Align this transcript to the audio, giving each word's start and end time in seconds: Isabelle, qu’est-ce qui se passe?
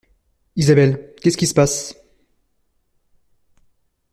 Isabelle, 0.55 1.13
qu’est-ce 1.21 1.37
qui 1.37 1.45
se 1.45 1.53
passe? 1.53 1.93